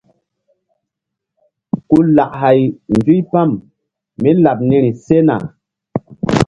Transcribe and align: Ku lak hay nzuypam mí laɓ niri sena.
Ku 1.89 1.97
lak 2.15 2.31
hay 2.41 2.59
nzuypam 2.95 3.49
mí 4.21 4.29
laɓ 4.43 4.57
niri 4.69 4.91
sena. 5.05 5.35